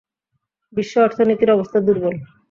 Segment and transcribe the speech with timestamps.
[0.73, 2.15] বিশ্ব অর্থনীতির অবস্থা দুর্বল।